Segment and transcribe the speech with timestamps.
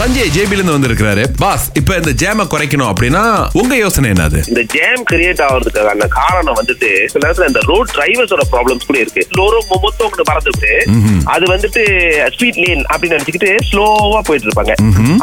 [0.00, 1.22] சஞ்சய் ஜேபில இருந்து வந்திருக்கிறாரு.
[1.40, 3.22] பாஸ் இப்ப இந்த ஜேம குறைக்கணும் அப்படின்னா
[3.60, 4.38] உங்க யோசனை என்னது?
[4.50, 9.22] இந்த ஜேம் கிரியேட் ஆகிறதுக்கான காரணம் வந்துட்டு சில நேரத்துல இந்த ரோட் டிரைவர்ஸோட ப்ராப்ளம்ஸ் கூட இருக்கு.
[9.38, 10.70] லோரோ மொத்தம் ஒன்று பறந்துட்டு
[11.34, 11.82] அது வந்துட்டு
[12.34, 14.74] ஸ்ட்ரீட் லேன் அப்படின்னு நினைச்சுக்கிட்டு ஸ்லோவா போயிட்டு இருப்பாங்க.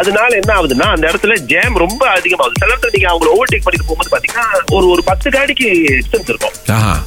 [0.00, 2.58] அதனால என்ன ஆகுதுன்னா அந்த இடத்துல ஜேம் ரொம்ப அதிகமாகுது.
[2.62, 4.46] சில நேரத்துல நீங்க அவங்கள ஓவர்டேக் பண்ணிட்டு போகும்போது பாத்தீங்கன்னா
[4.78, 5.68] ஒரு ஒரு பத்து காடிக்கு
[5.98, 6.56] டிஸ்டன்ஸ் இருக்கும்.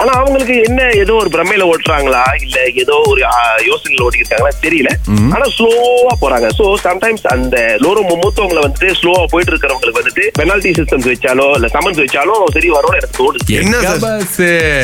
[0.02, 3.24] ஆனா அவங்களுக்கு என்ன ஏதோ ஒரு பிரமையில ஓட்டுறாங்களா இல்ல ஏதோ ஒரு
[3.72, 4.94] யோசனையில ஓட்டிக்கிட்டாங்களா தெரியல.
[5.34, 6.48] ஆனா ஸ்லோவா போறாங்க.
[6.62, 7.54] சோ சம்டைம்ஸ் அந்த
[7.84, 12.24] லோரோ மூத்தவங்களை வந்துட்டு ஸ்லோவா போயிட்டு இருக்கிறவங்களுக்கு வந்துட்டு பெனால்டி சிஸ்டம்ஸ் வச்சாலோ இல்ல சமன்ஸ் வச்சாலும்
[12.56, 13.56] சரி வரும்னு எனக்கு தோணுது.
[13.60, 13.76] என்ன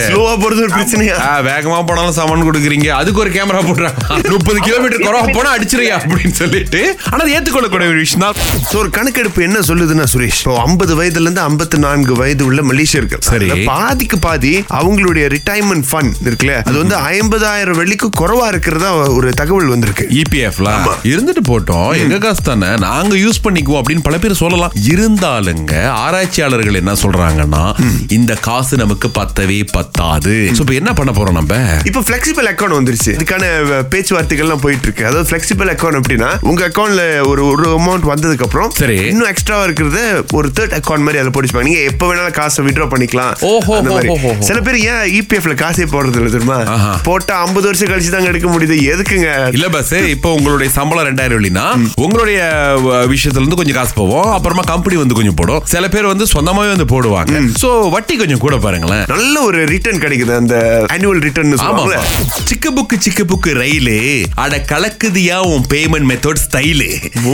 [0.06, 1.16] ஸ்லோவா போறது ஒரு பிரச்சனையா?
[1.24, 2.90] ஆ, வேகமா போனாலும் சமன் கொடுக்குறீங்க.
[3.00, 3.98] அதுக்கு ஒரு கேமரா போடுறாங்க.
[4.34, 8.38] முப்பது கிலோமீட்டர் குறவா போனா அடிச்சிருயா அப்படின்னு சொல்லிட்டு ஆனா அது ஏத்துக்கொள்ளக்கூடிய ஒரு விஷயம் தான்.
[8.66, 10.42] So, ஒரு கணக்கெடுப்பு என்ன சொல்லுதுன்னா சுரேஷ்?
[10.42, 13.24] இப்போ ஐம்பது வயதுல இருந்து ஐம்பத்தி நான்கு வயது உள்ள மலேசியர்கள்.
[13.30, 13.50] சரி.
[13.68, 20.06] பாதிக்கு பாதி அவங்களுடைய ரிட்டைர்மெண்ட் ஃபண்ட் இருக்குல்ல அது வந்து ஐம்பதாயிரம் வெள்ளிக்கு குறைவா இருக்கிறதா ஒரு தகவல் வந்திருக்கு.
[20.20, 20.70] இபிஎஃப்ல
[21.12, 21.90] இருந்துட்டு போட்டோம்.
[22.02, 24.74] எங்க காசு தானே நாங்க யூஸ் பண்ணிக்குவோம் அப்படின்னு பல பேர் சொல்லலாம்.
[24.94, 25.74] இருந்தாலுங்க
[26.04, 27.64] ஆராய்ச்சியாளர்கள் என்ன சொல்றாங்கன்னா
[28.18, 30.36] இந்த காசு நமக்கு பத்தவே பத்தாது.
[30.62, 31.56] இப்ப என்ன பண்ண போறோம் நம்ம?
[31.84, 33.12] இப்போ பிளெக்சிபிள் அக்கௌண்ட் வந்துருச்சு.
[33.18, 33.46] இதுக்கான
[33.94, 38.98] பேச்சுவார்த்தைகள்லாம் போயிட்டு இருக்கு அதாவது பிளெக்சிபிள் அக்கௌண்ட் அப்படின்னா உங்க அக்கௌண்ட்ல ஒரு ஒரு அமௌண்ட் வந்ததுக்கு அப்புறம் சரி.
[39.12, 40.00] இன்னும் எக்ஸ்ட்ரா இருக்கிறத
[40.34, 43.34] ஒரு தேர்ட் அக்கௌண்ட் மாதிரி அதில் போட்டுப்பாங்க நீங்க எப்ப வேணாலும் காசை வித்ட்ரா பண்ணிக்கலாம்.
[43.52, 44.34] ஓஹோ.
[44.40, 46.60] சில பேர் ஏன் இபிஎஃப்ல காசே போடுறது இல்லை தெரியுமா.
[47.04, 48.78] போட்டா ஐம்பது வருஷம் கழிச்சு தாங்க எடுக்க முடியுது.
[48.94, 49.30] எதுக்குங்க?
[49.58, 51.66] இல்ல பஸ் இப்போ உங்களுடைய சம்பளம் ரெண்டாயிரம் வெள்ளினா
[52.06, 52.80] உங்களுடைய அஹ்,
[53.12, 54.30] விஷயத்துல இருந்து கொஞ்சம் காசு போவோம்.
[54.32, 55.62] அப்புறமா கம்பெனி வந்து கொஞ்சம் போடும்.
[55.66, 57.34] சில பேர் வந்து சொந்தமாவே வந்து போடுவாங்க.
[57.62, 59.04] சோ வட்டி கொஞ்சம் கூட பாருங்களேன்.
[59.08, 60.34] நல்ல ஒரு ரிட்டர்ன் கிடைக்குது.
[60.36, 60.56] அந்த
[60.92, 61.58] ஆனுவல் ரிட்டர்ன்
[62.46, 63.98] சிக்கு புக்கு சிக்கு புக்கு ரயிலு
[64.38, 66.90] அட கலக்குதியா உன் பேமெண்ட் மெத்தட் ஸ்டைலு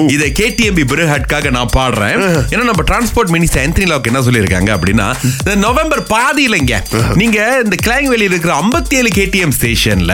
[0.10, 2.18] இத கேடிஎம்பி பிருஹட்காக நான் பாடுறேன்.
[2.52, 5.08] ஏன்னா நம்ம டிரான்ஸ்போர்ட் மினிஸ்டர் ஆந்தனி லாக் என்ன சொல்லியிருக்காங்க அப்படின்னா
[5.62, 6.76] நவம்பர் பாதியிலங்க
[7.16, 10.14] நீங்க இந்த கிளாங் வெளியில் இருக்கிற 57 ஏழு கேடிஎம் ஸ்டேஷன்ல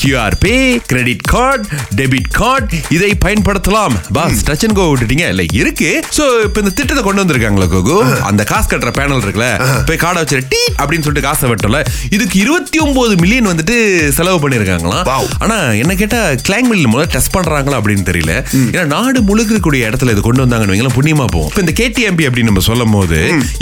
[0.00, 0.54] QR pay
[0.86, 1.64] credit card
[1.96, 3.94] debit card இதை பயன்படுத்தலாம்.
[4.12, 5.26] பாஸ் டச் அண்ட் கோ விட்டுட்டீங்க.
[5.34, 5.90] இல்ல இருக்கு.
[6.16, 7.96] சோ இப்ப இந்த திட்டத்தை கொண்டு வந்திருக்காங்களா கோகு.
[8.30, 9.48] அந்த காசு கட்டுற பேனல் இருக்குல்ல
[9.88, 11.80] போய் கார்டை வச்சு டீ அப்படின்னு சொல்லிட்டு காசை வெட்டல
[12.16, 13.76] இதுக்கு இருபத்தி ஒன்பது மில்லியன் வந்துட்டு
[14.18, 15.04] செலவு பண்ணிருக்காங்களாம்.
[15.44, 18.34] ஆனா என்ன கேட்டா கிளாங் மில் முதல்ல டெஸ்ட் பண்றாங்களா அப்படின்னு தெரியல.
[18.74, 22.64] ஏன்னா நாடு முழுக்க இருக்கக்கூடிய இடத்துல இது கொண்டு வந்தாங்கன்னு புண்ணியமா போகும் இப்ப இந்த கேடிஎம்பி அப்படின்னு நம்ம
[22.70, 23.18] சொல்லும் போது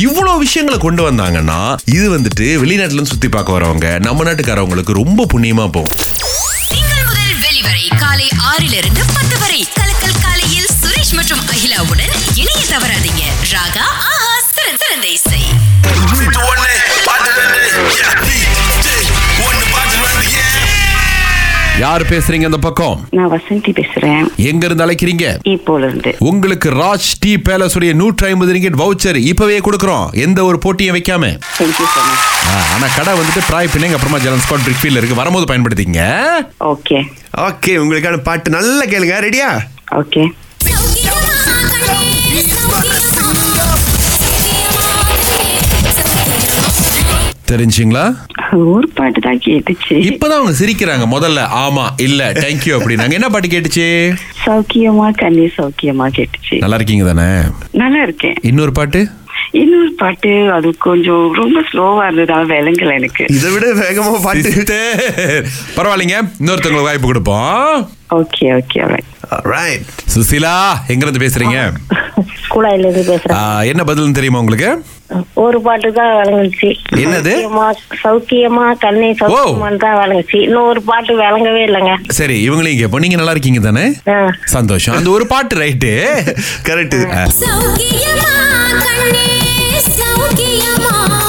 [0.07, 1.59] இவ்வளவு விஷயங்களை கொண்டு வந்தாங்கன்னா
[1.97, 5.97] இது வந்துட்டு வெளிநாட்டுல இருந்து சுத்தி பார்க்க வரவங்க நம்ம நாட்டுக்காரவங்களுக்கு ரொம்ப புண்ணியமா போகும்.
[6.71, 9.61] திங்கள் முதல் வெளிவரை காலை ஆறிலிருந்து பத்து வரை.
[11.57, 13.23] அகிலாவுடன் இணைய தவறாதீங்க.
[13.53, 15.39] ராகா ஆஹா சிறந்த சிறந்த இசை.
[21.83, 22.99] யார் பேசுறீங்க அந்த பக்கம்?
[23.17, 24.23] நான் வசந்தி பேசுறேன்.
[24.51, 25.25] எங்க இருந்து அழைக்கிறீங்க?
[25.55, 30.07] இப்போல இருந்து உங்களுக்கு ராஜ் டி பேலஸ் உடைய நூற்றி ஐம்பது ரிங்கெட் வவுச்சர் இப்பவே கொடுக்குறோம்.
[30.29, 31.35] எந்த ஒரு போட்டியும் வைக்காம.
[32.77, 35.23] ஆனா கடை வந்துட்டு பிராய் பிள்ளைங்க அப்புறமா ஜலன் ஸ்காட் பிரிக்ஃபீல்ட் இருக்கு.
[35.23, 36.03] வரும்போது பயன்படுத்திங்க
[36.73, 36.99] ஓகே
[37.51, 39.17] ஓகே உங்களுக்கான பாட்டு நல்லா கேளுங்க.
[39.29, 39.51] ரெடியா
[40.03, 40.25] ஓகே
[47.51, 48.05] தெரிஞ்சுங்களா?
[48.73, 49.97] ஒரு பாட்டு தான் கேட்டுச்சு.
[50.11, 51.41] இப்பதான் அவங்க சிரிக்கிறாங்க முதல்ல.
[51.65, 53.13] ஆமா இல்ல தேங்க்யூ அப்படின்னாங்க.
[53.13, 53.87] என்ன பாட்டு கேட்டுச்சு?
[54.47, 56.57] சௌக்கியமா கண்ணி சௌக்கியமா கேட்டுச்சு.
[56.59, 57.29] நல்லா இருக்கீங்க தானே?
[57.83, 58.37] நல்லா இருக்கேன்.
[58.43, 59.09] இன்னொரு பாட்டு?
[59.51, 63.25] இன்னொரு பாட்டு அது கொஞ்சம் ரொம்ப ஸ்லோவா இருந்ததால விளங்கல எனக்கு.
[63.29, 64.79] இதை விட வேகமா பாட்டு.
[65.77, 66.19] பரவாயில்லைங்க.
[66.41, 67.89] இன்னொருத்தவங்களுக்கு வாய்ப்பு கொடுப்போம்.
[68.21, 69.13] ஓகே ஓகே ரைட்
[70.15, 70.55] சுசிலா
[70.93, 71.59] எங்க இருந்து பேசுறீங்க?
[72.53, 74.71] குழாயில இருந்து பேசுறேன் என்ன பதில் தெரியுமா உங்களுக்கு?
[75.45, 76.69] ஒரு பாட்டு தான் விளங்குச்சு
[77.03, 77.33] என்னது?
[77.35, 77.67] சௌக்கியமா
[78.05, 81.93] சௌக்கியமா கண்ணை சௌக்கியமான்னு தான் விளங்குச்சு இன்னும் ஒரு பாட்டு விளங்கவே இல்லைங்க.
[82.19, 83.85] சரி இவங்களையும் கேட்போம் நீங்க நல்லா இருக்கீங்க தானே.
[84.57, 84.97] சந்தோஷம்.
[84.99, 85.93] அந்த ஒரு பாட்டு ரைட்டு.
[86.69, 86.97] கரெக்ட்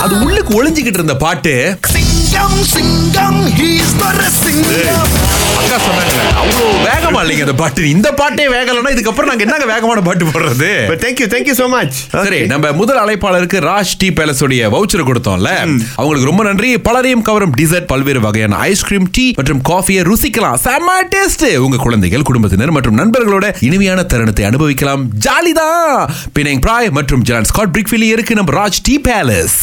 [0.03, 1.53] அது உள்ளுக்கு ஒளிஞ்சுக்கிட்டு இருந்த பாட்டு.
[2.38, 5.14] சிங்கம் சிங்கம் he's not a சிங்கம்
[5.59, 6.18] அக்கா சொன்னாங்க.
[6.42, 7.84] அவ்வளோ வேகமா இல்லைங்க அந்த பாட்டு.
[7.94, 10.70] இந்த பாட்டே வேகலைன்னா இதுக்கப்புறம் நாங்க என்னங்க வேகமான பாட்டு போடுறது?
[11.03, 11.96] தேங்க்யூ தேங்க்யூ சோ மச்
[12.26, 15.52] சரி நம்ம முதல் அழைப்பாளருக்கு ராஜ் டி பேலஸ் உடைய வவுச்சர் கொடுத்தோம்ல
[16.02, 16.70] அவங்களுக்கு ரொம்ப நன்றி.
[16.88, 20.59] பலரையும் கவரும் டிசர்ட் பல்வேறு வகையான ஐஸ்கிரீம் டீ மற்றும் காஃபியை ருசிக்கலாம்.
[20.67, 25.06] செம்ம டேஸ்ட் உங்க குழந்தைகள் குடும்பத்தினர் மற்றும் நண்பர்களோட இனிமையான தருணத்தை அனுபவிக்கலாம்.
[25.28, 25.97] ஜாலிதான்.
[26.38, 29.59] பினங் பிராய் மற்றும் ஜான் ஸ்காட் பிரிக்ஃபிலி இருக்கு நம்ம ராஜ் டி பேலஸ்.